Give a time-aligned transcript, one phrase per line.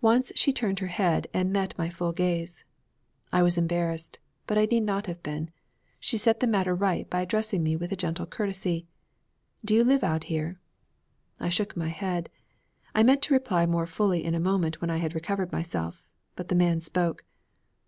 [0.00, 2.64] Once she turned her head and met my full gaze.
[3.32, 5.50] I was embarrassed, but I need not have been.
[5.98, 8.86] She set the matter right by addressing me with a gentle courtesy.
[9.64, 10.60] 'Do you live out here?'
[11.40, 12.30] I shook my head.
[12.94, 16.46] I meant to reply more fully in a moment when I had recovered myself; but
[16.46, 17.24] the man spoke.